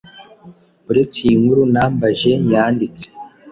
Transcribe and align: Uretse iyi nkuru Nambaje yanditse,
Uretse 0.89 1.17
iyi 1.25 1.35
nkuru 1.41 1.63
Nambaje 1.73 2.31
yanditse, 2.53 3.05